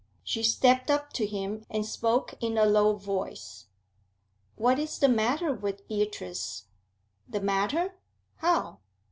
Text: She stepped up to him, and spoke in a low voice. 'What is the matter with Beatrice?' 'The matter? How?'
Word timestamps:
She 0.23 0.41
stepped 0.41 0.89
up 0.89 1.13
to 1.13 1.27
him, 1.27 1.63
and 1.69 1.85
spoke 1.85 2.33
in 2.39 2.57
a 2.57 2.65
low 2.65 2.95
voice. 2.95 3.67
'What 4.55 4.79
is 4.79 4.97
the 4.97 5.07
matter 5.07 5.53
with 5.53 5.87
Beatrice?' 5.87 6.63
'The 7.29 7.39
matter? 7.41 7.93
How?' 8.37 8.79